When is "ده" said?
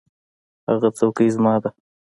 1.63-1.69